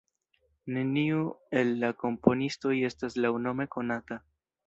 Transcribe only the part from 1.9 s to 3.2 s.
komponistoj estas